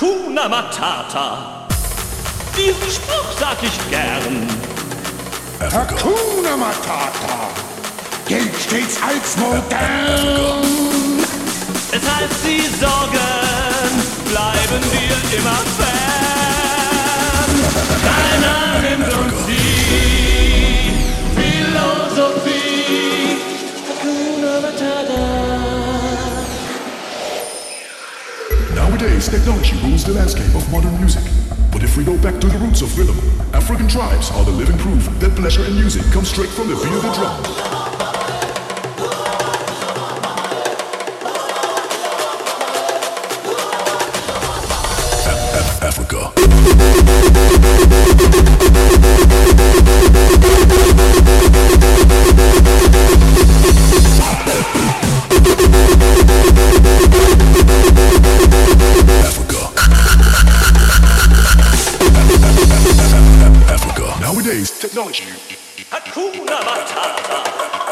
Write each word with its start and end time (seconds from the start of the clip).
Hakuna 0.00 0.48
Matata. 0.48 1.66
Diesen 2.56 2.90
Spruch 2.90 3.32
sag 3.38 3.62
ich 3.62 3.90
gern. 3.90 4.48
Hakuna 5.60 6.56
Matata. 6.56 7.50
Gilt 8.26 8.54
stets 8.66 8.96
als 9.02 9.36
modern. 9.36 10.62
Weshalb 11.90 12.32
sie 12.42 12.62
sorgen, 12.80 13.10
bleiben 13.10 13.79
Nowadays, 29.00 29.30
technology 29.30 29.76
rules 29.78 30.04
the 30.04 30.12
landscape 30.12 30.54
of 30.54 30.70
modern 30.70 30.94
music. 30.98 31.24
But 31.72 31.82
if 31.82 31.96
we 31.96 32.04
go 32.04 32.18
back 32.18 32.38
to 32.38 32.48
the 32.48 32.58
roots 32.58 32.82
of 32.82 32.98
rhythm, 32.98 33.16
African 33.54 33.88
tribes 33.88 34.30
are 34.32 34.44
the 34.44 34.50
living 34.50 34.76
proof 34.76 35.08
that 35.20 35.34
pleasure 35.34 35.64
in 35.64 35.74
music 35.74 36.02
comes 36.12 36.28
straight 36.28 36.50
from 36.50 36.68
the 36.68 36.74
beat 36.74 36.92
of 36.92 37.00
the 37.00 37.10
drum. 37.14 37.32
Africa. 45.82 46.30
Technology. 64.50 65.22
Hakuna 65.90 66.58
Matata. 66.64 67.89